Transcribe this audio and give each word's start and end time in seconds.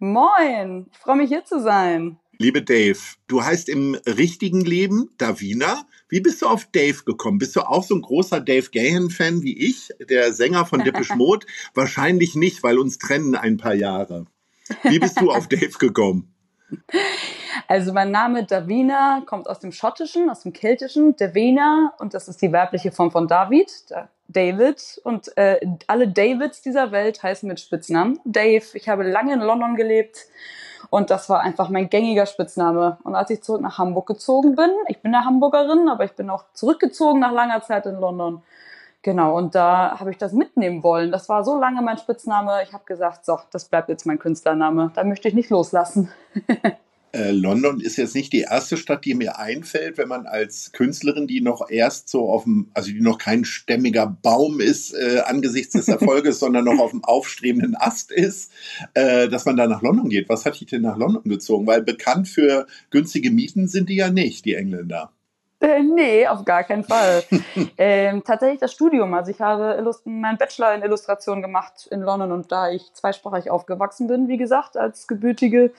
Moin, 0.00 0.86
ich 0.92 0.98
freue 0.98 1.16
mich 1.16 1.28
hier 1.28 1.44
zu 1.44 1.60
sein. 1.60 2.20
Liebe 2.38 2.62
Dave, 2.62 3.00
du 3.26 3.42
heißt 3.42 3.68
im 3.68 3.96
richtigen 4.06 4.60
Leben 4.60 5.10
Davina. 5.18 5.82
Wie 6.08 6.20
bist 6.20 6.40
du 6.40 6.46
auf 6.46 6.66
Dave 6.70 7.02
gekommen? 7.04 7.38
Bist 7.38 7.56
du 7.56 7.62
auch 7.62 7.82
so 7.82 7.96
ein 7.96 8.02
großer 8.02 8.40
Dave 8.40 8.70
Gahan-Fan 8.70 9.42
wie 9.42 9.58
ich, 9.58 9.88
der 10.08 10.32
Sänger 10.32 10.66
von 10.66 10.84
Depeche 10.84 11.14
Mode? 11.16 11.46
Wahrscheinlich 11.74 12.36
nicht, 12.36 12.62
weil 12.62 12.78
uns 12.78 12.98
trennen 12.98 13.34
ein 13.34 13.56
paar 13.56 13.74
Jahre. 13.74 14.26
Wie 14.84 15.00
bist 15.00 15.20
du 15.20 15.32
auf 15.32 15.48
Dave 15.48 15.76
gekommen? 15.80 16.32
Also 17.66 17.92
mein 17.92 18.12
Name 18.12 18.44
Davina 18.44 19.22
kommt 19.26 19.48
aus 19.48 19.58
dem 19.58 19.72
Schottischen, 19.72 20.30
aus 20.30 20.42
dem 20.42 20.52
Keltischen, 20.52 21.16
Davina 21.16 21.92
und 21.98 22.14
das 22.14 22.28
ist 22.28 22.40
die 22.40 22.52
weibliche 22.52 22.92
Form 22.92 23.10
von 23.10 23.26
David, 23.26 23.68
David 24.28 25.00
und 25.04 25.36
äh, 25.36 25.58
alle 25.86 26.08
Davids 26.08 26.62
dieser 26.62 26.92
Welt 26.92 27.22
heißen 27.22 27.48
mit 27.48 27.60
Spitznamen 27.60 28.20
Dave. 28.24 28.64
Ich 28.74 28.88
habe 28.88 29.02
lange 29.02 29.34
in 29.34 29.40
London 29.40 29.74
gelebt 29.74 30.26
und 30.90 31.10
das 31.10 31.28
war 31.28 31.40
einfach 31.40 31.68
mein 31.68 31.90
gängiger 31.90 32.26
Spitzname. 32.26 32.98
Und 33.04 33.14
als 33.14 33.30
ich 33.30 33.42
zurück 33.42 33.62
nach 33.62 33.78
Hamburg 33.78 34.06
gezogen 34.06 34.54
bin, 34.54 34.70
ich 34.88 35.00
bin 35.00 35.14
eine 35.14 35.24
Hamburgerin, 35.24 35.88
aber 35.88 36.04
ich 36.04 36.12
bin 36.12 36.30
auch 36.30 36.44
zurückgezogen 36.52 37.20
nach 37.20 37.32
langer 37.32 37.62
Zeit 37.62 37.86
in 37.86 37.98
London. 37.98 38.42
Genau, 39.02 39.36
und 39.36 39.54
da 39.54 39.98
habe 39.98 40.10
ich 40.10 40.18
das 40.18 40.32
mitnehmen 40.32 40.82
wollen. 40.82 41.12
Das 41.12 41.28
war 41.28 41.44
so 41.44 41.58
lange 41.58 41.82
mein 41.82 41.98
Spitzname. 41.98 42.62
Ich 42.64 42.72
habe 42.72 42.84
gesagt, 42.84 43.24
so, 43.24 43.38
das 43.50 43.66
bleibt 43.66 43.88
jetzt 43.88 44.06
mein 44.06 44.18
Künstlername. 44.18 44.90
Da 44.94 45.04
möchte 45.04 45.28
ich 45.28 45.34
nicht 45.34 45.50
loslassen. 45.50 46.10
Äh, 47.18 47.32
London 47.32 47.80
ist 47.80 47.96
jetzt 47.96 48.14
nicht 48.14 48.32
die 48.32 48.42
erste 48.42 48.76
Stadt, 48.76 49.04
die 49.04 49.14
mir 49.14 49.38
einfällt, 49.38 49.98
wenn 49.98 50.06
man 50.06 50.26
als 50.26 50.70
Künstlerin, 50.72 51.26
die 51.26 51.40
noch 51.40 51.68
erst 51.68 52.08
so 52.08 52.30
auf 52.30 52.44
dem, 52.44 52.70
also 52.74 52.92
die 52.92 53.00
noch 53.00 53.18
kein 53.18 53.44
stämmiger 53.44 54.06
Baum 54.06 54.60
ist 54.60 54.94
äh, 54.94 55.22
angesichts 55.26 55.72
des 55.72 55.88
Erfolges, 55.88 56.38
sondern 56.38 56.64
noch 56.64 56.78
auf 56.78 56.92
dem 56.92 57.02
aufstrebenden 57.02 57.74
Ast 57.76 58.12
ist, 58.12 58.52
äh, 58.94 59.28
dass 59.28 59.46
man 59.46 59.56
da 59.56 59.66
nach 59.66 59.82
London 59.82 60.08
geht. 60.08 60.28
Was 60.28 60.46
hat 60.46 60.60
dich 60.60 60.68
denn 60.68 60.82
nach 60.82 60.96
London 60.96 61.24
gezogen? 61.24 61.66
Weil 61.66 61.82
bekannt 61.82 62.28
für 62.28 62.66
günstige 62.90 63.32
Mieten 63.32 63.66
sind 63.66 63.88
die 63.88 63.96
ja 63.96 64.10
nicht, 64.10 64.44
die 64.44 64.54
Engländer. 64.54 65.10
Äh, 65.60 65.82
nee, 65.82 66.24
auf 66.28 66.44
gar 66.44 66.62
keinen 66.62 66.84
Fall. 66.84 67.24
ähm, 67.78 68.22
tatsächlich 68.22 68.60
das 68.60 68.72
Studium. 68.72 69.12
Also 69.14 69.32
ich 69.32 69.40
habe 69.40 69.82
meinen 70.04 70.38
Bachelor 70.38 70.72
in 70.72 70.82
Illustration 70.82 71.42
gemacht 71.42 71.88
in 71.90 72.00
London 72.00 72.30
und 72.30 72.52
da 72.52 72.70
ich 72.70 72.92
zweisprachig 72.92 73.50
aufgewachsen 73.50 74.06
bin, 74.06 74.28
wie 74.28 74.36
gesagt, 74.36 74.76
als 74.76 75.08
gebürtige 75.08 75.72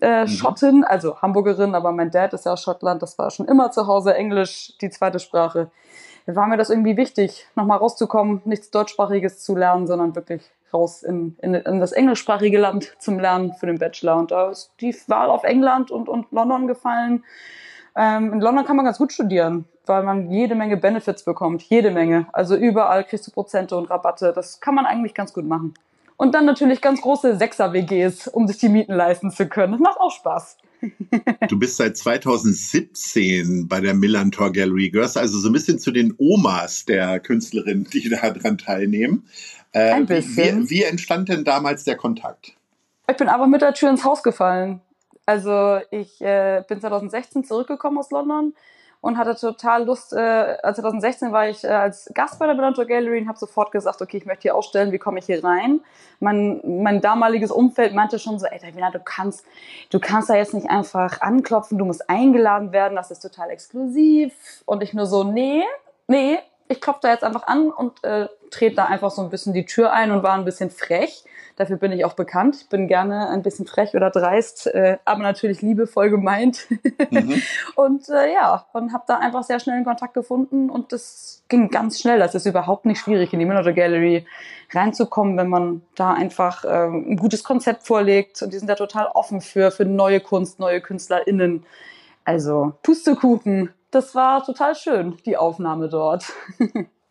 äh, 0.00 0.22
mhm. 0.22 0.28
Schottin, 0.28 0.84
also 0.84 1.20
Hamburgerin, 1.20 1.74
aber 1.74 1.92
mein 1.92 2.10
Dad 2.10 2.32
ist 2.32 2.46
ja 2.46 2.52
aus 2.52 2.62
Schottland, 2.62 3.02
das 3.02 3.18
war 3.18 3.30
schon 3.30 3.46
immer 3.46 3.70
zu 3.70 3.86
Hause 3.86 4.14
Englisch, 4.14 4.72
die 4.80 4.90
zweite 4.90 5.18
Sprache. 5.18 5.70
War 6.26 6.46
mir 6.46 6.56
das 6.56 6.70
irgendwie 6.70 6.96
wichtig, 6.96 7.46
nochmal 7.54 7.78
rauszukommen, 7.78 8.40
nichts 8.44 8.70
Deutschsprachiges 8.70 9.40
zu 9.40 9.54
lernen, 9.54 9.86
sondern 9.86 10.14
wirklich 10.14 10.50
raus 10.72 11.02
in, 11.02 11.36
in, 11.42 11.54
in, 11.54 11.80
das 11.80 11.92
englischsprachige 11.92 12.58
Land 12.58 12.94
zum 12.98 13.18
Lernen 13.20 13.52
für 13.52 13.66
den 13.66 13.78
Bachelor. 13.78 14.16
Und 14.16 14.30
da 14.30 14.50
ist 14.50 14.72
die 14.80 14.94
Wahl 15.06 15.30
auf 15.30 15.44
England 15.44 15.90
und, 15.90 16.08
und 16.08 16.32
London 16.32 16.66
gefallen. 16.66 17.24
Ähm, 17.96 18.32
in 18.32 18.40
London 18.40 18.64
kann 18.64 18.76
man 18.76 18.84
ganz 18.84 18.98
gut 18.98 19.12
studieren, 19.12 19.66
weil 19.86 20.02
man 20.02 20.30
jede 20.30 20.54
Menge 20.54 20.76
Benefits 20.76 21.24
bekommt, 21.24 21.62
jede 21.62 21.90
Menge. 21.90 22.26
Also 22.32 22.56
überall 22.56 23.04
kriegst 23.04 23.26
du 23.26 23.30
Prozente 23.30 23.76
und 23.76 23.90
Rabatte. 23.90 24.32
Das 24.34 24.60
kann 24.60 24.74
man 24.74 24.86
eigentlich 24.86 25.14
ganz 25.14 25.32
gut 25.32 25.44
machen. 25.44 25.74
Und 26.16 26.34
dann 26.34 26.44
natürlich 26.44 26.80
ganz 26.80 27.00
große 27.00 27.36
Sechser-WGs, 27.36 28.28
um 28.28 28.46
sich 28.46 28.58
die 28.58 28.68
Mieten 28.68 28.94
leisten 28.94 29.30
zu 29.30 29.48
können. 29.48 29.72
Das 29.72 29.80
macht 29.80 29.98
auch 29.98 30.12
Spaß. 30.12 30.58
Du 31.48 31.58
bist 31.58 31.78
seit 31.78 31.96
2017 31.96 33.68
bei 33.68 33.80
der 33.80 33.94
Millantor 33.94 34.52
Gallery. 34.52 34.90
Gehörst 34.90 35.16
also 35.16 35.38
so 35.38 35.48
ein 35.48 35.52
bisschen 35.52 35.78
zu 35.78 35.90
den 35.90 36.14
Omas 36.18 36.84
der 36.84 37.20
Künstlerinnen, 37.20 37.88
die 37.90 38.08
daran 38.10 38.58
teilnehmen. 38.58 39.26
Äh, 39.72 39.92
ein 39.92 40.06
bisschen. 40.06 40.64
Wie, 40.64 40.70
wie 40.70 40.82
entstand 40.82 41.28
denn 41.28 41.44
damals 41.44 41.84
der 41.84 41.96
Kontakt? 41.96 42.54
Ich 43.08 43.16
bin 43.16 43.28
aber 43.28 43.46
mit 43.46 43.62
der 43.62 43.74
Tür 43.74 43.90
ins 43.90 44.04
Haus 44.04 44.22
gefallen. 44.22 44.80
Also 45.26 45.80
ich 45.90 46.20
äh, 46.20 46.62
bin 46.68 46.80
2016 46.80 47.44
zurückgekommen 47.44 47.98
aus 47.98 48.10
London 48.10 48.54
und 49.04 49.18
hatte 49.18 49.36
total 49.36 49.84
Lust, 49.84 50.14
äh, 50.14 50.56
2016 50.62 51.30
war 51.30 51.46
ich 51.46 51.62
äh, 51.62 51.66
als 51.66 52.10
Gast 52.14 52.38
bei 52.38 52.46
der 52.46 52.54
Belanto 52.54 52.86
Gallery 52.86 53.20
und 53.20 53.28
habe 53.28 53.38
sofort 53.38 53.70
gesagt, 53.70 54.00
okay, 54.00 54.16
ich 54.16 54.24
möchte 54.24 54.44
hier 54.44 54.54
ausstellen, 54.56 54.92
wie 54.92 54.98
komme 54.98 55.18
ich 55.18 55.26
hier 55.26 55.44
rein? 55.44 55.80
Mein, 56.20 56.62
mein 56.64 57.02
damaliges 57.02 57.50
Umfeld 57.50 57.94
meinte 57.94 58.18
schon 58.18 58.38
so, 58.38 58.46
ey, 58.46 58.58
Davina, 58.58 58.90
du 58.90 59.00
kannst, 59.04 59.44
du 59.90 60.00
kannst 60.00 60.30
da 60.30 60.36
jetzt 60.36 60.54
nicht 60.54 60.70
einfach 60.70 61.20
anklopfen, 61.20 61.76
du 61.76 61.84
musst 61.84 62.08
eingeladen 62.08 62.72
werden, 62.72 62.96
das 62.96 63.10
ist 63.10 63.20
total 63.20 63.50
exklusiv. 63.50 64.32
Und 64.64 64.82
ich 64.82 64.94
nur 64.94 65.04
so, 65.04 65.22
nee, 65.22 65.64
nee, 66.06 66.38
ich 66.74 66.80
klopfe 66.80 67.00
da 67.02 67.10
jetzt 67.10 67.24
einfach 67.24 67.46
an 67.46 67.70
und 67.70 68.02
äh, 68.04 68.28
trete 68.50 68.76
da 68.76 68.84
einfach 68.86 69.10
so 69.10 69.22
ein 69.22 69.30
bisschen 69.30 69.52
die 69.52 69.64
Tür 69.64 69.92
ein 69.92 70.10
und 70.10 70.22
war 70.22 70.34
ein 70.34 70.44
bisschen 70.44 70.70
frech. 70.70 71.24
Dafür 71.56 71.76
bin 71.76 71.92
ich 71.92 72.04
auch 72.04 72.14
bekannt. 72.14 72.56
Ich 72.62 72.68
bin 72.68 72.88
gerne 72.88 73.28
ein 73.28 73.42
bisschen 73.42 73.66
frech 73.66 73.94
oder 73.94 74.10
dreist, 74.10 74.66
äh, 74.66 74.98
aber 75.04 75.22
natürlich 75.22 75.62
liebevoll 75.62 76.10
gemeint. 76.10 76.66
Mhm. 77.10 77.40
und 77.76 78.08
äh, 78.08 78.32
ja, 78.32 78.66
und 78.72 78.92
habe 78.92 79.04
da 79.06 79.18
einfach 79.18 79.44
sehr 79.44 79.60
schnell 79.60 79.76
einen 79.76 79.84
Kontakt 79.84 80.14
gefunden 80.14 80.68
und 80.68 80.92
das 80.92 81.44
ging 81.48 81.70
ganz 81.70 82.00
schnell. 82.00 82.18
Das 82.18 82.34
ist 82.34 82.46
überhaupt 82.46 82.86
nicht 82.86 82.98
schwierig, 82.98 83.32
in 83.32 83.38
die 83.38 83.46
Manager 83.46 83.72
Gallery 83.72 84.26
reinzukommen, 84.72 85.36
wenn 85.36 85.48
man 85.48 85.82
da 85.94 86.12
einfach 86.12 86.64
äh, 86.64 86.86
ein 86.86 87.16
gutes 87.16 87.44
Konzept 87.44 87.86
vorlegt. 87.86 88.42
Und 88.42 88.52
die 88.52 88.58
sind 88.58 88.68
da 88.68 88.74
total 88.74 89.06
offen 89.06 89.40
für, 89.40 89.70
für 89.70 89.84
neue 89.84 90.18
Kunst, 90.18 90.58
neue 90.58 90.80
KünstlerInnen. 90.80 91.64
Also 92.24 92.72
Pustekuchen. 92.82 93.70
Das 93.94 94.12
war 94.16 94.44
total 94.44 94.74
schön, 94.74 95.18
die 95.24 95.36
Aufnahme 95.36 95.88
dort. 95.88 96.24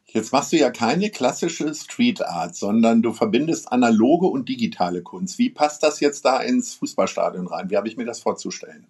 Jetzt 0.05 0.33
machst 0.33 0.51
du 0.51 0.57
ja 0.57 0.69
keine 0.69 1.09
klassische 1.11 1.73
Street 1.73 2.21
Art, 2.21 2.55
sondern 2.55 3.01
du 3.01 3.13
verbindest 3.13 3.71
analoge 3.71 4.27
und 4.27 4.49
digitale 4.49 5.01
Kunst. 5.01 5.39
Wie 5.39 5.49
passt 5.49 5.81
das 5.81 6.01
jetzt 6.01 6.25
da 6.25 6.41
ins 6.41 6.73
Fußballstadion 6.75 7.47
rein? 7.47 7.69
Wie 7.69 7.77
habe 7.77 7.87
ich 7.87 7.95
mir 7.95 8.03
das 8.03 8.19
vorzustellen? 8.19 8.85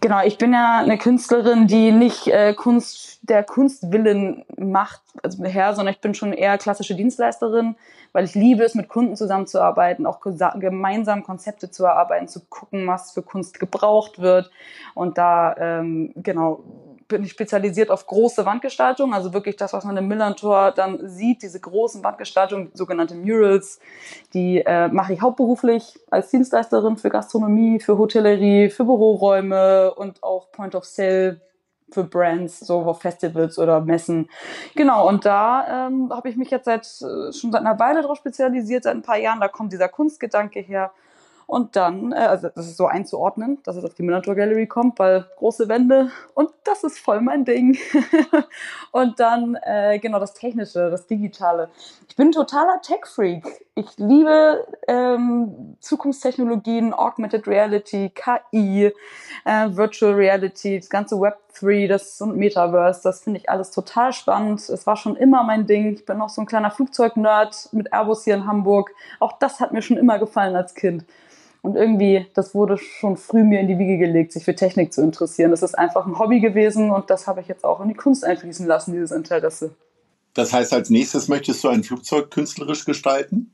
Genau, 0.00 0.24
ich 0.24 0.38
bin 0.38 0.52
ja 0.52 0.78
eine 0.78 0.98
Künstlerin, 0.98 1.66
die 1.66 1.90
nicht 1.90 2.28
äh, 2.28 2.54
Kunst 2.54 3.18
der 3.22 3.42
Kunstwillen 3.42 4.44
macht, 4.56 5.00
also 5.24 5.42
her, 5.44 5.74
sondern 5.74 5.94
ich 5.94 6.00
bin 6.00 6.14
schon 6.14 6.32
eher 6.32 6.58
klassische 6.58 6.94
Dienstleisterin, 6.94 7.74
weil 8.12 8.24
ich 8.24 8.36
liebe 8.36 8.62
es, 8.62 8.76
mit 8.76 8.88
Kunden 8.88 9.16
zusammenzuarbeiten, 9.16 10.06
auch 10.06 10.20
gemeinsam 10.20 11.24
Konzepte 11.24 11.72
zu 11.72 11.84
erarbeiten, 11.84 12.28
zu 12.28 12.40
gucken, 12.48 12.86
was 12.86 13.10
für 13.10 13.22
Kunst 13.22 13.58
gebraucht 13.58 14.20
wird. 14.20 14.50
Und 14.94 15.18
da, 15.18 15.56
ähm, 15.56 16.12
genau, 16.16 16.64
bin 17.08 17.24
ich 17.24 17.30
spezialisiert 17.30 17.90
auf 17.90 18.06
große 18.06 18.44
Wandgestaltung, 18.44 19.14
also 19.14 19.32
wirklich 19.32 19.56
das, 19.56 19.72
was 19.72 19.84
man 19.84 19.96
im 19.96 20.08
Millantor 20.08 20.72
dann 20.72 21.08
sieht, 21.08 21.42
diese 21.42 21.60
großen 21.60 22.02
Wandgestaltungen, 22.04 22.70
sogenannte 22.74 23.14
Murals, 23.14 23.80
die 24.34 24.60
äh, 24.60 24.88
mache 24.88 25.12
ich 25.12 25.20
hauptberuflich 25.20 25.98
als 26.10 26.30
Dienstleisterin 26.30 26.96
für 26.96 27.10
Gastronomie, 27.10 27.80
für 27.80 27.98
Hotellerie, 27.98 28.70
für 28.70 28.84
Büroräume 28.84 29.94
und 29.94 30.22
auch 30.22 30.50
Point 30.52 30.74
of 30.74 30.84
Sale 30.84 31.40
für 31.90 32.04
Brands, 32.04 32.60
so 32.60 32.80
auf 32.80 33.02
Festivals 33.02 33.58
oder 33.58 33.80
Messen. 33.80 34.28
Genau, 34.74 35.06
und 35.08 35.24
da 35.24 35.86
ähm, 35.88 36.10
habe 36.10 36.28
ich 36.28 36.36
mich 36.36 36.50
jetzt 36.50 36.64
seit 36.64 36.86
äh, 36.86 37.32
schon 37.32 37.52
seit 37.52 37.60
einer 37.60 37.78
Weile 37.78 38.02
darauf 38.02 38.18
spezialisiert, 38.18 38.84
seit 38.84 38.94
ein 38.94 39.02
paar 39.02 39.18
Jahren, 39.18 39.40
da 39.40 39.48
kommt 39.48 39.72
dieser 39.72 39.88
Kunstgedanke 39.88 40.60
her 40.60 40.92
und 41.52 41.76
dann, 41.76 42.12
äh, 42.12 42.16
also 42.16 42.48
das 42.48 42.66
ist 42.66 42.78
so 42.78 42.86
einzuordnen, 42.86 43.58
dass 43.64 43.76
es 43.76 43.84
auf 43.84 43.92
die 43.92 44.02
Miniatur 44.02 44.34
Gallery 44.34 44.66
kommt, 44.66 44.98
weil 44.98 45.26
große 45.36 45.68
Wände 45.68 46.10
und 46.32 46.48
das 46.64 46.82
ist 46.82 46.98
voll 46.98 47.20
mein 47.20 47.44
Ding. 47.44 47.76
und 48.90 49.20
dann, 49.20 49.58
äh, 49.62 49.98
genau, 49.98 50.18
das 50.18 50.32
Technische, 50.32 50.88
das 50.88 51.06
Digitale. 51.06 51.68
Ich 52.08 52.16
bin 52.16 52.32
totaler 52.32 52.80
Tech-Freak. 52.80 53.44
Ich 53.74 53.98
liebe 53.98 54.66
ähm, 54.88 55.76
Zukunftstechnologien, 55.80 56.94
Augmented 56.94 57.46
Reality, 57.46 58.10
KI, 58.14 58.90
äh, 59.44 59.68
Virtual 59.76 60.14
Reality, 60.14 60.78
das 60.78 60.88
ganze 60.88 61.20
Web 61.20 61.36
3, 61.60 61.86
das 61.86 62.18
und 62.22 62.34
Metaverse, 62.38 63.02
das 63.02 63.24
finde 63.24 63.40
ich 63.40 63.50
alles 63.50 63.70
total 63.72 64.14
spannend. 64.14 64.66
Es 64.70 64.86
war 64.86 64.96
schon 64.96 65.16
immer 65.16 65.42
mein 65.42 65.66
Ding. 65.66 65.92
Ich 65.92 66.06
bin 66.06 66.16
noch 66.16 66.30
so 66.30 66.40
ein 66.40 66.46
kleiner 66.46 66.70
Flugzeugnerd 66.70 67.68
mit 67.72 67.92
Airbus 67.92 68.24
hier 68.24 68.36
in 68.36 68.46
Hamburg. 68.46 68.94
Auch 69.20 69.32
das 69.32 69.60
hat 69.60 69.72
mir 69.72 69.82
schon 69.82 69.98
immer 69.98 70.18
gefallen 70.18 70.56
als 70.56 70.74
Kind. 70.74 71.04
Und 71.62 71.76
irgendwie, 71.76 72.26
das 72.34 72.54
wurde 72.54 72.76
schon 72.76 73.16
früh 73.16 73.44
mir 73.44 73.60
in 73.60 73.68
die 73.68 73.78
Wiege 73.78 73.96
gelegt, 73.96 74.32
sich 74.32 74.44
für 74.44 74.54
Technik 74.54 74.92
zu 74.92 75.00
interessieren. 75.00 75.52
Das 75.52 75.62
ist 75.62 75.78
einfach 75.78 76.06
ein 76.06 76.18
Hobby 76.18 76.40
gewesen 76.40 76.90
und 76.90 77.08
das 77.08 77.28
habe 77.28 77.40
ich 77.40 77.46
jetzt 77.46 77.64
auch 77.64 77.80
in 77.80 77.88
die 77.88 77.94
Kunst 77.94 78.24
einfließen 78.24 78.66
lassen, 78.66 78.92
dieses 78.92 79.12
Interesse. 79.12 79.74
Das 80.34 80.52
heißt, 80.52 80.72
als 80.72 80.90
nächstes 80.90 81.28
möchtest 81.28 81.62
du 81.62 81.68
ein 81.68 81.84
Flugzeug 81.84 82.30
künstlerisch 82.30 82.84
gestalten? 82.84 83.52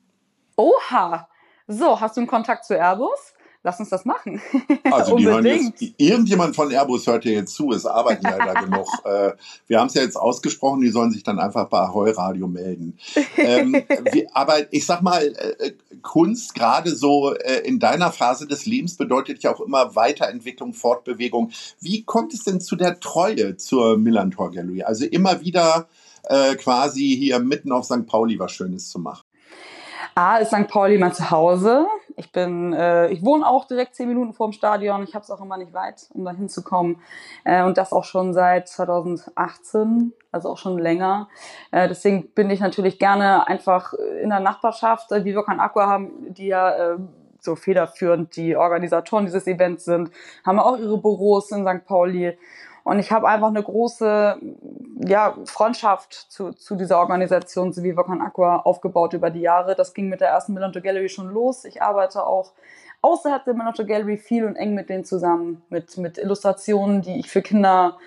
Oha! 0.56 1.28
So, 1.66 2.00
hast 2.00 2.16
du 2.16 2.22
einen 2.22 2.28
Kontakt 2.28 2.64
zu 2.64 2.75
Airbus? 2.75 3.34
lass 3.62 3.81
uns 3.81 3.88
das 3.90 4.05
machen. 4.05 4.40
Also 4.90 5.16
die 5.16 5.26
hören 5.26 5.44
jetzt, 5.44 5.82
irgendjemand 5.99 6.56
von 6.56 6.70
Airbus 6.70 7.06
hört 7.06 7.25
ja 7.25 7.32
jetzt 7.32 7.55
zu, 7.55 7.72
es 7.72 7.84
arbeiten 7.84 8.22
leider 8.25 8.55
genug. 8.55 8.87
Äh, 9.05 9.32
wir 9.66 9.81
haben 9.81 9.87
es 9.87 9.94
ja 9.94 10.02
jetzt 10.02 10.16
ausgesprochen, 10.16 10.81
die 10.81 10.88
sollen 10.88 11.10
sich 11.10 11.22
dann 11.22 11.38
einfach 11.38 11.69
bei 11.69 11.78
Ahoi 11.78 12.10
Radio 12.10 12.46
melden. 12.46 12.99
Ähm, 13.37 13.72
wie, 14.12 14.26
aber 14.32 14.72
ich 14.72 14.84
sag 14.84 15.00
mal, 15.02 15.25
äh, 15.25 15.72
Kunst, 16.02 16.54
gerade 16.54 16.94
so 16.94 17.34
äh, 17.34 17.60
in 17.64 17.78
deiner 17.78 18.12
Phase 18.12 18.46
des 18.46 18.66
Lebens, 18.66 18.96
bedeutet 18.96 19.42
ja 19.42 19.54
auch 19.54 19.60
immer 19.60 19.94
Weiterentwicklung, 19.96 20.74
Fortbewegung. 20.74 21.50
Wie 21.80 22.04
kommt 22.04 22.34
es 22.34 22.44
denn 22.44 22.60
zu 22.60 22.76
der 22.76 23.00
Treue 23.00 23.56
zur 23.56 23.98
Millantor 23.98 24.50
Gallery? 24.50 24.82
Also 24.82 25.04
immer 25.04 25.40
wieder 25.40 25.88
äh, 26.24 26.54
quasi 26.56 27.16
hier 27.18 27.38
mitten 27.38 27.72
auf 27.72 27.84
St. 27.84 28.06
Pauli 28.06 28.38
was 28.38 28.52
Schönes 28.52 28.88
zu 28.88 28.98
machen. 28.98 29.24
A 30.14 30.38
ist 30.38 30.48
St. 30.48 30.68
Pauli 30.68 30.98
mein 30.98 31.14
Zuhause. 31.14 31.86
Ich 32.19 32.32
bin, 32.32 32.73
äh, 32.73 33.09
ich 33.09 33.25
wohne 33.25 33.47
auch 33.47 33.65
direkt 33.65 33.94
zehn 33.94 34.09
Minuten 34.09 34.32
vor 34.32 34.49
dem 34.49 34.53
Stadion. 34.53 35.05
Ich 35.05 35.15
habe 35.15 35.23
es 35.23 35.31
auch 35.31 35.41
immer 35.41 35.56
nicht 35.56 35.73
weit, 35.73 36.09
um 36.12 36.25
da 36.25 36.32
hinzukommen. 36.32 37.00
Äh, 37.44 37.62
und 37.62 37.79
das 37.79 37.93
auch 37.93 38.05
schon 38.05 38.35
seit 38.35 38.69
2018, 38.69 40.12
also 40.32 40.50
auch 40.50 40.59
schon 40.59 40.79
länger. 40.79 41.29
Äh, 41.70 41.88
deswegen 41.88 42.31
bin 42.31 42.50
ich 42.50 42.61
natürlich 42.61 42.99
gerne 42.99 43.47
einfach 43.47 43.94
in 44.20 44.31
der 44.31 44.41
Nachbarschaft, 44.41 45.12
äh, 45.12 45.25
wie 45.25 45.35
wir 45.35 45.44
kein 45.44 45.61
Aqua 45.61 45.87
haben, 45.87 46.35
die 46.35 46.49
ja 46.49 46.94
äh, 46.94 46.99
so 47.41 47.55
federführend 47.55 48.35
die 48.37 48.56
Organisatoren 48.56 49.25
dieses 49.25 49.47
Events 49.47 49.85
sind, 49.85 50.11
haben 50.44 50.59
auch 50.59 50.76
ihre 50.76 50.99
Büros 50.99 51.50
in 51.53 51.67
St. 51.67 51.85
Pauli. 51.87 52.37
Und 52.88 53.00
ich 53.00 53.12
habe 53.12 53.29
einfach 53.29 53.49
eine 53.49 53.62
große 53.62 54.38
ja, 55.06 55.37
Freundschaft 55.44 56.14
zu, 56.14 56.52
zu 56.52 56.75
dieser 56.75 56.99
Organisation 57.00 57.76
wie 57.76 57.94
Volcan 57.94 58.23
Aqua 58.23 58.61
aufgebaut 58.61 59.12
über 59.12 59.29
die 59.29 59.43
Jahre. 59.43 59.75
Das 59.75 59.93
ging 59.93 60.08
mit 60.08 60.23
der 60.23 60.29
ersten 60.29 60.55
Millanto 60.55 60.81
Gallery 60.81 61.11
schon 61.11 61.29
los. 61.29 61.67
Ich 61.67 61.82
arbeite 61.82 62.26
auch 62.26 62.52
außerhalb 63.02 63.44
der 63.44 63.52
Millanto 63.52 63.85
Gallery 63.85 64.17
viel 64.17 64.46
und 64.46 64.56
eng 64.56 64.73
mit 64.73 64.88
denen 64.88 65.05
zusammen, 65.05 65.61
mit, 65.69 65.99
mit 65.99 66.17
Illustrationen, 66.17 67.02
die 67.02 67.20
ich 67.20 67.29
für 67.29 67.43
Kinder 67.43 67.99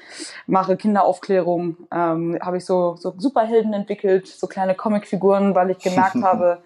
mache, 0.48 0.76
Kinderaufklärung. 0.78 1.78
Ähm, 1.92 2.40
habe 2.42 2.58
ich 2.58 2.66
so, 2.66 2.96
so 2.96 3.14
Superhelden 3.16 3.74
entwickelt, 3.74 4.26
so 4.26 4.48
kleine 4.48 4.74
Comicfiguren, 4.74 5.54
weil 5.54 5.70
ich 5.70 5.78
gemerkt 5.78 6.16
habe, 6.24 6.64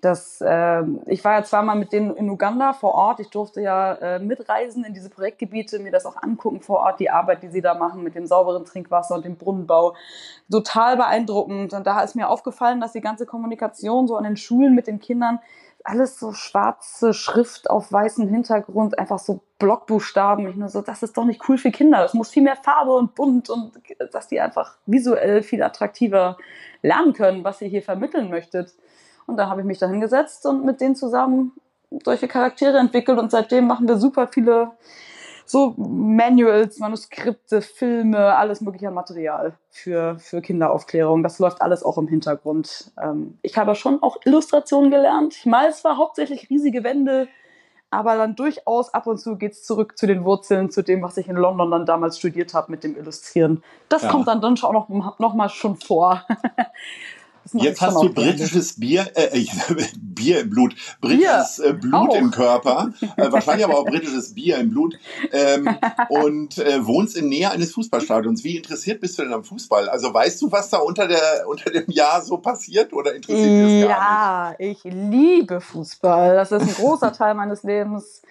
dass 0.00 0.40
äh, 0.40 0.82
ich 1.06 1.24
war 1.24 1.32
ja 1.32 1.42
zweimal 1.42 1.76
mit 1.76 1.92
denen 1.92 2.14
in 2.14 2.30
Uganda 2.30 2.72
vor 2.72 2.94
Ort. 2.94 3.18
Ich 3.18 3.30
durfte 3.30 3.60
ja 3.60 3.94
äh, 3.94 4.18
mitreisen 4.20 4.84
in 4.84 4.94
diese 4.94 5.10
Projektgebiete, 5.10 5.80
mir 5.80 5.90
das 5.90 6.06
auch 6.06 6.22
angucken 6.22 6.60
vor 6.60 6.80
Ort, 6.80 7.00
die 7.00 7.10
Arbeit, 7.10 7.42
die 7.42 7.48
sie 7.48 7.62
da 7.62 7.74
machen 7.74 8.04
mit 8.04 8.14
dem 8.14 8.26
sauberen 8.26 8.64
Trinkwasser 8.64 9.16
und 9.16 9.24
dem 9.24 9.36
Brunnenbau. 9.36 9.96
Total 10.50 10.96
beeindruckend. 10.96 11.72
Und 11.72 11.86
da 11.86 12.00
ist 12.02 12.14
mir 12.14 12.28
aufgefallen, 12.28 12.80
dass 12.80 12.92
die 12.92 13.00
ganze 13.00 13.26
Kommunikation 13.26 14.06
so 14.06 14.16
an 14.16 14.24
den 14.24 14.36
Schulen 14.36 14.74
mit 14.74 14.86
den 14.86 15.00
Kindern 15.00 15.40
alles 15.84 16.18
so 16.18 16.32
schwarze 16.32 17.14
Schrift 17.14 17.70
auf 17.70 17.90
weißem 17.90 18.28
Hintergrund, 18.28 18.98
einfach 18.98 19.18
so 19.18 19.40
Blockbuchstaben. 19.58 20.46
Ich 20.48 20.56
nur 20.56 20.68
so, 20.68 20.82
das 20.82 21.02
ist 21.02 21.16
doch 21.16 21.24
nicht 21.24 21.48
cool 21.48 21.58
für 21.58 21.70
Kinder. 21.70 21.98
Das 21.98 22.14
muss 22.14 22.30
viel 22.30 22.42
mehr 22.42 22.56
Farbe 22.56 22.94
und 22.94 23.14
bunt 23.14 23.48
und 23.50 23.72
dass 24.12 24.28
die 24.28 24.40
einfach 24.40 24.76
visuell 24.86 25.42
viel 25.42 25.62
attraktiver 25.62 26.36
lernen 26.82 27.14
können, 27.14 27.42
was 27.42 27.60
ihr 27.62 27.68
hier 27.68 27.82
vermitteln 27.82 28.30
möchtet. 28.30 28.74
Und 29.28 29.36
da 29.36 29.48
habe 29.48 29.60
ich 29.60 29.66
mich 29.66 29.78
da 29.78 29.86
hingesetzt 29.86 30.46
und 30.46 30.64
mit 30.64 30.80
denen 30.80 30.96
zusammen 30.96 31.52
solche 32.04 32.28
Charaktere 32.28 32.78
entwickelt 32.78 33.18
und 33.18 33.30
seitdem 33.30 33.66
machen 33.66 33.86
wir 33.86 33.98
super 33.98 34.26
viele 34.26 34.72
so 35.44 35.74
Manuals, 35.78 36.78
Manuskripte, 36.78 37.62
Filme, 37.62 38.34
alles 38.36 38.60
mögliche 38.60 38.90
Material 38.90 39.54
für, 39.70 40.18
für 40.18 40.42
Kinderaufklärung. 40.42 41.22
Das 41.22 41.38
läuft 41.38 41.62
alles 41.62 41.82
auch 41.82 41.96
im 41.96 42.06
Hintergrund. 42.06 42.90
Ähm, 43.02 43.38
ich 43.42 43.56
habe 43.56 43.74
schon 43.74 44.02
auch 44.02 44.18
Illustrationen 44.24 44.90
gelernt. 44.90 45.34
Ich 45.34 45.46
mal 45.46 45.72
zwar 45.72 45.96
hauptsächlich 45.96 46.50
riesige 46.50 46.84
Wände, 46.84 47.28
aber 47.90 48.16
dann 48.16 48.36
durchaus 48.36 48.92
ab 48.92 49.06
und 49.06 49.18
zu 49.18 49.36
geht's 49.36 49.64
zurück 49.64 49.96
zu 49.96 50.06
den 50.06 50.24
Wurzeln, 50.24 50.70
zu 50.70 50.82
dem, 50.82 51.02
was 51.02 51.16
ich 51.16 51.28
in 51.28 51.36
London 51.36 51.70
dann 51.70 51.86
damals 51.86 52.18
studiert 52.18 52.52
habe 52.52 52.70
mit 52.70 52.84
dem 52.84 52.96
Illustrieren. 52.96 53.62
Das 53.88 54.02
ja. 54.02 54.10
kommt 54.10 54.28
dann, 54.28 54.42
dann 54.42 54.58
schon 54.58 54.76
auch 54.76 54.88
noch, 54.90 55.18
noch 55.18 55.34
mal 55.34 55.48
schon 55.48 55.76
vor. 55.76 56.26
Jetzt 57.54 57.80
hast 57.80 58.02
du 58.02 58.12
britisches 58.12 58.78
Bier, 58.78 59.10
äh, 59.14 59.44
Bier 59.96 60.40
im 60.40 60.50
Blut, 60.50 60.74
britisches 61.00 61.56
Bier, 61.56 61.66
äh, 61.66 61.72
Blut 61.72 62.10
auch. 62.10 62.16
im 62.16 62.30
Körper, 62.30 62.92
äh, 63.16 63.32
wahrscheinlich 63.32 63.64
aber 63.64 63.78
auch 63.78 63.84
britisches 63.84 64.34
Bier 64.34 64.58
im 64.58 64.70
Blut 64.70 64.98
ähm, 65.32 65.68
und 66.08 66.58
äh, 66.58 66.84
wohnst 66.84 67.16
in 67.16 67.28
Nähe 67.28 67.50
eines 67.50 67.72
Fußballstadions. 67.72 68.44
Wie 68.44 68.56
interessiert 68.56 69.00
bist 69.00 69.18
du 69.18 69.22
denn 69.22 69.32
am 69.32 69.44
Fußball? 69.44 69.88
Also 69.88 70.12
weißt 70.12 70.40
du, 70.42 70.52
was 70.52 70.70
da 70.70 70.78
unter, 70.78 71.08
der, 71.08 71.46
unter 71.48 71.70
dem 71.70 71.88
Jahr 71.88 72.22
so 72.22 72.38
passiert 72.38 72.92
oder 72.92 73.14
interessiert 73.14 73.50
dich 73.50 73.82
das 73.82 73.88
gar 73.90 74.50
nicht? 74.50 74.60
Ja, 74.60 74.66
ich 74.70 74.84
liebe 74.84 75.60
Fußball. 75.60 76.34
Das 76.34 76.52
ist 76.52 76.62
ein 76.62 76.74
großer 76.74 77.12
Teil 77.12 77.34
meines 77.34 77.62
Lebens 77.62 78.22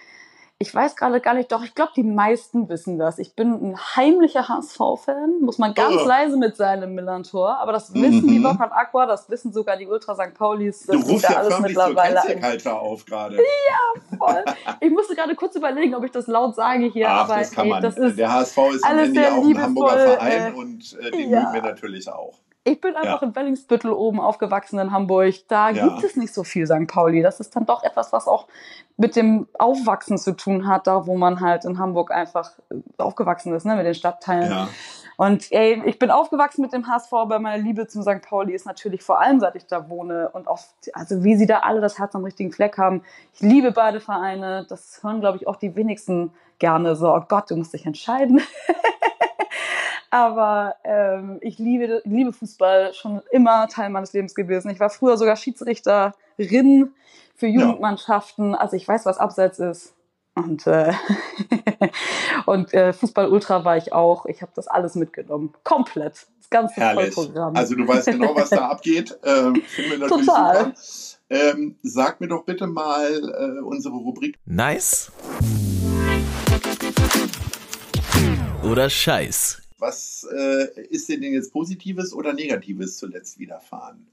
ich 0.59 0.73
weiß 0.73 0.95
gerade 0.95 1.21
gar 1.21 1.35
nicht, 1.35 1.51
doch 1.51 1.63
ich 1.63 1.75
glaube, 1.75 1.91
die 1.95 2.03
meisten 2.03 2.67
wissen 2.67 2.97
das. 2.97 3.19
Ich 3.19 3.35
bin 3.35 3.53
ein 3.53 3.77
heimlicher 3.95 4.47
HSV-Fan, 4.47 5.41
muss 5.41 5.59
man 5.59 5.75
ganz 5.75 5.97
oh. 6.01 6.07
leise 6.07 6.35
mit 6.35 6.57
sein 6.57 6.81
im 6.81 6.95
Millantor, 6.95 7.59
aber 7.59 7.73
das 7.73 7.93
wissen 7.93 8.25
mhm. 8.25 8.27
die 8.27 8.39
Bockert 8.39 8.71
Aqua, 8.71 9.05
das 9.05 9.29
wissen 9.29 9.53
sogar 9.53 9.77
die 9.77 9.85
Ultra 9.85 10.15
St. 10.15 10.33
Paulis. 10.33 10.87
Das 10.87 10.99
du 10.99 11.11
rufst 11.11 11.29
ja 11.29 11.37
alles 11.37 11.59
mittlerweile 11.59 12.57
zur 12.57 12.79
auf 12.79 13.05
gerade. 13.05 13.37
Ja, 13.67 14.17
voll. 14.17 14.45
ich 14.79 14.89
musste 14.89 15.13
gerade 15.13 15.35
kurz 15.35 15.55
überlegen, 15.55 15.93
ob 15.93 16.03
ich 16.03 16.11
das 16.11 16.27
laut 16.27 16.55
sage 16.55 16.85
hier, 16.85 17.09
Ach, 17.09 17.25
aber 17.25 17.39
das 17.39 17.51
kann 17.51 17.65
ey, 17.65 17.71
man. 17.71 17.83
Das 17.83 17.97
ist 17.97 18.17
der 18.17 18.31
HSV 18.31 18.57
ist 18.73 18.85
Ende 18.85 19.21
ja 19.21 19.35
auch 19.35 19.43
ein 19.43 19.61
Hamburger 19.61 19.97
Verein 19.97 20.53
äh, 20.53 20.57
und 20.57 20.97
äh, 20.99 21.11
den 21.11 21.29
ja. 21.31 21.41
mögen 21.41 21.53
wir 21.53 21.61
natürlich 21.61 22.09
auch. 22.09 22.33
Ich 22.67 22.81
bin 22.81 22.97
einfach 22.97 23.21
ja. 23.21 23.27
in 23.29 23.35
Wellingsbüttel 23.35 23.91
oben 23.91 24.19
aufgewachsen 24.19 24.77
in 24.77 24.91
Hamburg. 24.91 25.33
Da 25.47 25.69
ja. 25.69 25.87
gibt 25.87 26.03
es 26.03 26.17
nicht 26.17 26.33
so 26.33 26.43
viel 26.43 26.67
St. 26.67 26.85
Pauli. 26.87 27.21
Das 27.21 27.39
ist 27.39 27.55
dann 27.55 27.65
doch 27.65 27.81
etwas, 27.81 28.11
was 28.11 28.27
auch 28.27 28.47
mit 28.97 29.15
dem 29.15 29.47
Aufwachsen 29.57 30.17
zu 30.17 30.35
tun 30.35 30.67
hat, 30.67 30.85
da 30.85 31.07
wo 31.07 31.15
man 31.15 31.39
halt 31.39 31.63
in 31.63 31.79
Hamburg 31.79 32.11
einfach 32.11 32.51
äh, 32.69 32.75
aufgewachsen 32.97 33.53
ist, 33.53 33.65
ne, 33.65 33.77
mit 33.77 33.85
den 33.85 33.93
Stadtteilen. 33.93 34.51
Ja. 34.51 34.67
Und 35.15 35.49
ey, 35.51 35.81
ich 35.85 35.97
bin 35.97 36.11
aufgewachsen 36.11 36.61
mit 36.61 36.73
dem 36.73 36.87
HSV, 36.87 37.13
aber 37.13 37.39
meine 37.39 37.63
Liebe 37.63 37.87
zum 37.87 38.01
St. 38.01 38.21
Pauli 38.21 38.53
ist 38.53 38.65
natürlich 38.65 39.01
vor 39.01 39.21
allem, 39.21 39.39
seit 39.39 39.55
ich 39.55 39.65
da 39.65 39.87
wohne 39.89 40.29
und 40.29 40.47
auch, 40.47 40.59
also 40.93 41.23
wie 41.23 41.37
sie 41.37 41.47
da 41.47 41.59
alle 41.59 41.79
das 41.79 41.97
Herz 41.97 42.15
am 42.15 42.25
richtigen 42.25 42.51
Fleck 42.51 42.77
haben. 42.77 43.01
Ich 43.33 43.39
liebe 43.39 43.71
beide 43.71 44.01
Vereine. 44.01 44.65
Das 44.67 44.99
hören, 45.01 45.21
glaube 45.21 45.37
ich, 45.37 45.47
auch 45.47 45.55
die 45.55 45.75
wenigsten 45.75 46.31
gerne 46.59 46.95
so, 46.95 47.13
oh 47.13 47.23
Gott, 47.27 47.49
du 47.49 47.55
musst 47.55 47.73
dich 47.73 47.85
entscheiden. 47.85 48.41
Aber 50.09 50.75
ähm, 50.83 51.37
ich 51.41 51.57
liebe, 51.57 52.01
liebe 52.05 52.31
Fußball 52.33 52.93
schon 52.93 53.21
immer 53.31 53.67
Teil 53.67 53.89
meines 53.89 54.13
Lebens 54.13 54.35
gewesen. 54.35 54.69
Ich 54.69 54.79
war 54.79 54.89
früher 54.89 55.17
sogar 55.17 55.35
Schiedsrichterin 55.35 56.93
für 57.35 57.47
Jugendmannschaften. 57.47 58.55
Also 58.55 58.75
ich 58.75 58.87
weiß, 58.87 59.05
was 59.05 59.17
Abseits 59.17 59.59
ist. 59.59 59.93
Und, 60.35 60.67
äh, 60.67 60.93
und 62.45 62.73
äh, 62.73 62.93
Fußball 62.93 63.27
Ultra 63.29 63.65
war 63.65 63.75
ich 63.77 63.91
auch. 63.91 64.25
Ich 64.27 64.41
habe 64.41 64.51
das 64.55 64.67
alles 64.67 64.95
mitgenommen. 64.95 65.53
Komplett. 65.63 66.27
Das 66.39 66.49
ganze 66.49 66.75
Herrlich. 66.75 67.13
Vollprogramm. 67.13 67.55
Also 67.55 67.75
du 67.75 67.87
weißt 67.87 68.07
genau, 68.07 68.35
was 68.35 68.49
da 68.49 68.67
abgeht. 68.69 69.17
Ähm, 69.23 69.61
Total. 70.07 70.73
Ähm, 71.29 71.75
sag 71.81 72.21
mir 72.21 72.27
doch 72.27 72.45
bitte 72.45 72.67
mal 72.67 73.11
äh, 73.11 73.61
unsere 73.61 73.95
Rubrik. 73.95 74.37
Nice. 74.45 75.11
Oder 78.63 78.89
Scheiß. 78.89 79.66
Was 79.79 80.27
äh, 80.31 80.81
ist 80.89 81.09
denn 81.09 81.21
jetzt 81.21 81.53
Positives 81.53 82.13
oder 82.13 82.33
Negatives 82.33 82.97
zuletzt 82.97 83.37
widerfahren? 83.37 84.07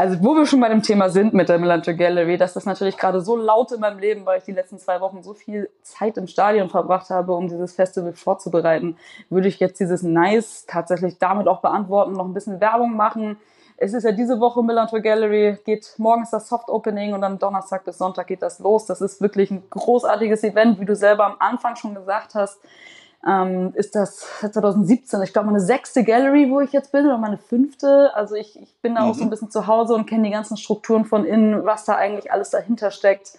Also 0.00 0.16
wo 0.22 0.34
wir 0.34 0.46
schon 0.46 0.60
bei 0.60 0.70
dem 0.70 0.82
Thema 0.82 1.10
sind 1.10 1.34
mit 1.34 1.50
der 1.50 1.58
Melanto 1.58 1.94
Gallery, 1.94 2.38
dass 2.38 2.54
das 2.54 2.64
natürlich 2.64 2.96
gerade 2.96 3.20
so 3.20 3.36
laut 3.36 3.70
in 3.70 3.80
meinem 3.80 3.98
Leben, 3.98 4.24
weil 4.24 4.38
ich 4.38 4.44
die 4.44 4.52
letzten 4.52 4.78
zwei 4.78 5.02
Wochen 5.02 5.22
so 5.22 5.34
viel 5.34 5.68
Zeit 5.82 6.16
im 6.16 6.26
Stadion 6.26 6.70
verbracht 6.70 7.10
habe, 7.10 7.34
um 7.34 7.48
dieses 7.48 7.74
Festival 7.74 8.14
vorzubereiten, 8.14 8.96
würde 9.28 9.48
ich 9.48 9.60
jetzt 9.60 9.78
dieses 9.78 10.02
Nice 10.02 10.64
tatsächlich 10.66 11.18
damit 11.18 11.48
auch 11.48 11.60
beantworten, 11.60 12.14
noch 12.14 12.24
ein 12.24 12.32
bisschen 12.32 12.62
Werbung 12.62 12.96
machen. 12.96 13.36
Es 13.76 13.92
ist 13.92 14.04
ja 14.04 14.12
diese 14.12 14.40
Woche 14.40 14.62
Melanto 14.62 15.02
Gallery, 15.02 15.58
geht 15.66 15.92
morgen 15.98 16.22
ist 16.22 16.32
das 16.32 16.48
Soft 16.48 16.70
Opening 16.70 17.12
und 17.12 17.20
dann 17.20 17.38
Donnerstag 17.38 17.84
bis 17.84 17.98
Sonntag 17.98 18.26
geht 18.26 18.40
das 18.40 18.58
los. 18.58 18.86
Das 18.86 19.02
ist 19.02 19.20
wirklich 19.20 19.50
ein 19.50 19.64
großartiges 19.68 20.44
Event, 20.44 20.80
wie 20.80 20.86
du 20.86 20.96
selber 20.96 21.26
am 21.26 21.36
Anfang 21.40 21.76
schon 21.76 21.94
gesagt 21.94 22.34
hast 22.34 22.58
ähm, 23.26 23.72
ist 23.74 23.94
das 23.94 24.26
2017, 24.40 25.22
ich 25.22 25.32
glaube 25.32 25.46
meine 25.46 25.60
sechste 25.60 26.04
Gallery, 26.04 26.50
wo 26.50 26.60
ich 26.60 26.72
jetzt 26.72 26.90
bin, 26.92 27.04
oder 27.04 27.18
meine 27.18 27.38
fünfte. 27.38 28.14
Also 28.14 28.34
ich, 28.34 28.58
ich 28.60 28.74
bin 28.80 28.94
da 28.94 29.02
mhm. 29.02 29.10
auch 29.10 29.14
so 29.14 29.22
ein 29.22 29.26
mhm. 29.26 29.30
bisschen 29.30 29.50
zu 29.50 29.66
Hause 29.66 29.94
und 29.94 30.06
kenne 30.06 30.24
die 30.24 30.30
ganzen 30.30 30.56
Strukturen 30.56 31.04
von 31.04 31.24
innen, 31.24 31.64
was 31.66 31.84
da 31.84 31.96
eigentlich 31.96 32.32
alles 32.32 32.50
dahinter 32.50 32.90
steckt. 32.90 33.32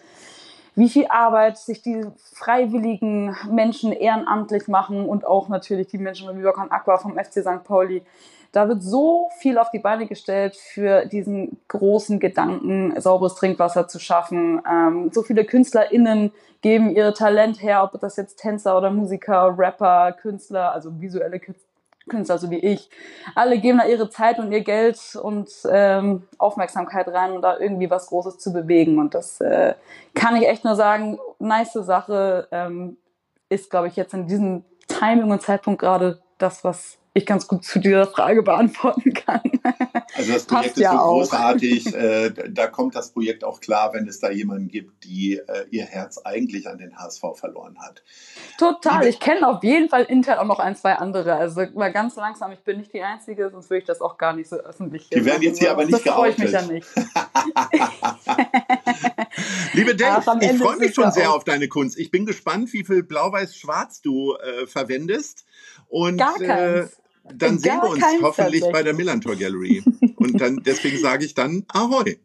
Wie 0.76 0.88
viel 0.88 1.08
Arbeit 1.10 1.58
sich 1.58 1.82
die 1.82 2.06
freiwilligen 2.18 3.36
Menschen 3.50 3.92
ehrenamtlich 3.92 4.68
machen 4.68 5.06
und 5.06 5.26
auch 5.26 5.50
natürlich 5.50 5.88
die 5.88 5.98
Menschen 5.98 6.34
wie 6.38 6.42
Jörg 6.42 6.58
Aqua 6.58 6.98
vom 6.98 7.18
FC 7.18 7.42
St. 7.42 7.64
Pauli 7.66 8.04
da 8.52 8.68
wird 8.68 8.84
so 8.84 9.30
viel 9.38 9.58
auf 9.58 9.72
die 9.72 9.80
Beine 9.80 10.08
gestellt 10.08 10.58
für 10.58 11.06
diesen 11.06 11.60
großen 11.70 12.20
Gedanken, 12.20 13.00
sauberes 13.00 13.36
Trinkwasser 13.36 13.88
zu 13.88 14.00
schaffen. 14.00 14.62
Ähm, 14.70 15.10
so 15.14 15.24
viele 15.24 15.46
KünstlerInnen 15.46 16.32
geben 16.62 16.90
ihre 16.90 17.14
Talent 17.14 17.62
her, 17.62 17.84
ob 17.84 18.00
das 18.00 18.18
jetzt 18.18 18.38
Tänzer 18.38 18.78
oder 18.78 18.92
Musiker, 18.92 19.56
Rapper, 19.58 20.12
Künstler, 20.12 20.74
also 20.74 21.00
visuelle 21.00 21.40
Künstler, 22.10 22.38
so 22.38 22.52
wie 22.52 22.60
ich. 22.60 22.90
Alle 23.36 23.58
geben 23.58 23.78
da 23.78 23.86
ihre 23.86 24.10
Zeit 24.10 24.38
und 24.38 24.52
ihr 24.52 24.62
Geld 24.62 25.16
und 25.16 25.50
ähm, 25.70 26.28
Aufmerksamkeit 26.38 27.08
rein, 27.08 27.32
um 27.32 27.42
da 27.42 27.58
irgendwie 27.58 27.90
was 27.90 28.08
Großes 28.08 28.38
zu 28.38 28.52
bewegen. 28.52 29.00
Und 29.00 29.14
das 29.14 29.40
äh, 29.40 29.76
kann 30.14 30.36
ich 30.36 30.48
echt 30.48 30.66
nur 30.66 30.76
sagen, 30.76 31.20
nice 31.40 31.74
Sache 31.74 32.48
ähm, 32.52 32.98
ist, 33.48 33.70
glaube 33.70 33.88
ich, 33.88 33.96
jetzt 33.96 34.14
in 34.14 34.28
diesem 34.28 34.66
Timing 34.88 35.32
und 35.32 35.42
Zeitpunkt 35.42 35.80
gerade 35.80 36.22
das, 36.38 36.66
was 36.66 36.98
ich 37.14 37.26
ganz 37.26 37.48
gut 37.48 37.66
zu 37.66 37.80
dieser 37.80 38.08
Frage 38.08 38.42
beantworten 38.44 39.14
kann. 39.14 39.42
Also 40.14 40.34
das 40.34 40.44
Projekt 40.44 40.76
ist 40.78 40.84
ja 40.84 40.92
so 40.92 40.98
auch. 40.98 41.20
großartig. 41.20 41.96
Äh, 41.96 42.32
da 42.50 42.68
kommt 42.68 42.96
das 42.96 43.12
Projekt 43.12 43.46
auch 43.46 43.62
klar, 43.62 43.94
wenn 43.94 44.08
es 44.08 44.20
da 44.20 44.30
jemanden 44.30 44.68
gibt, 44.68 45.06
die 45.06 45.38
äh, 45.38 45.66
ihr 45.72 45.86
Herz 45.86 46.18
eigentlich 46.18 46.68
an 46.68 46.78
den 46.78 46.98
HSV 46.98 47.22
verloren 47.36 47.78
hat. 47.80 48.04
Total. 48.58 49.08
Ich 49.08 49.22
kenne 49.22 49.48
auf 49.48 49.64
jeden 49.64 49.88
Fall 49.88 50.04
intern 50.04 50.38
auch 50.40 50.46
noch 50.46 50.60
ein, 50.60 50.76
zwei 50.76 50.96
andere. 50.96 51.36
Also 51.36 51.62
mal 51.76 51.94
ganz 51.94 52.18
langsam. 52.18 52.52
Ich 52.52 52.60
bin 52.60 52.78
nicht 52.78 52.94
die 52.94 53.02
Einzige, 53.02 53.50
sonst 53.50 53.70
würde 53.70 53.80
ich 53.80 53.86
das 53.86 54.02
auch 54.02 54.18
gar 54.18 54.34
nicht 54.34 54.50
so 54.50 54.58
öffentlich. 54.58 55.10
Die 55.10 55.24
werden 55.24 55.44
jetzt 55.44 55.60
hier 55.60 55.72
aber 55.72 55.86
nicht 55.86 55.94
das 55.94 56.04
geoutet. 56.04 56.40
Das 56.40 56.66
freue 56.66 56.78
ich 56.78 56.84
mich 56.84 56.94
ja 56.94 57.06
nicht. 57.08 57.12
Liebe 59.74 59.96
Dave, 59.96 60.40
ich 60.42 60.58
freue 60.58 60.78
mich 60.78 60.94
schon 60.94 61.12
sehr 61.14 61.34
auf 61.34 61.46
deine 61.46 61.70
Kunst. 61.70 61.98
Ich 61.98 62.12
bin 62.12 62.26
gespannt, 62.26 62.74
wie 62.74 62.84
viel 62.84 63.04
Blau-Weiß-Schwarz 63.04 64.02
du 64.02 64.36
äh, 64.36 64.68
verwendest. 64.68 65.46
Und, 65.88 66.18
Gar 66.18 66.38
keins. 66.38 67.01
Dann 67.24 67.60
sehen 67.60 67.80
wir 67.82 67.90
uns 67.90 68.04
hoffentlich 68.22 68.64
bei 68.72 68.84
der 68.84 68.94
Millantor 68.94 69.36
Gallery. 69.36 69.84
Und 70.16 70.40
dann, 70.42 70.62
deswegen 70.66 70.98
sage 70.98 71.26
ich 71.26 71.34
dann 71.34 71.66
Ahoi. 71.68 72.18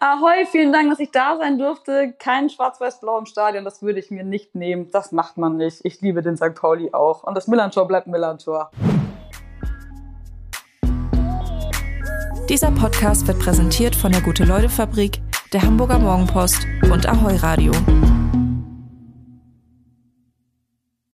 Ahoi, 0.00 0.46
vielen 0.50 0.72
Dank, 0.72 0.90
dass 0.90 0.98
ich 0.98 1.12
da 1.12 1.36
sein 1.38 1.58
durfte. 1.58 2.12
Kein 2.18 2.50
Schwarz-Weiß-Blau 2.50 3.18
im 3.18 3.26
Stadion, 3.26 3.64
das 3.64 3.82
würde 3.82 4.00
ich 4.00 4.10
mir 4.10 4.24
nicht 4.24 4.54
nehmen. 4.56 4.90
Das 4.90 5.12
macht 5.12 5.38
man 5.38 5.56
nicht. 5.56 5.80
Ich 5.84 6.00
liebe 6.00 6.22
den 6.22 6.36
St. 6.36 6.54
Pauli 6.54 6.92
auch. 6.92 7.22
Und 7.22 7.36
das 7.36 7.46
Millantor 7.46 7.86
bleibt 7.86 8.08
Millantor. 8.08 8.70
Dieser 12.48 12.72
Podcast 12.72 13.28
wird 13.28 13.38
präsentiert 13.38 13.94
von 13.94 14.10
der 14.10 14.20
Gute-Leute-Fabrik, 14.22 15.20
der 15.52 15.62
Hamburger 15.62 16.00
Morgenpost 16.00 16.66
und 16.90 17.08
Ahoi 17.08 17.36
Radio. 17.36 17.72